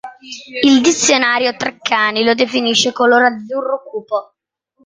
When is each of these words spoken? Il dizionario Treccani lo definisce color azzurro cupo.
Il 0.63 0.81
dizionario 0.81 1.55
Treccani 1.55 2.23
lo 2.23 2.33
definisce 2.33 2.91
color 2.91 3.21
azzurro 3.21 3.83
cupo. 3.83 4.33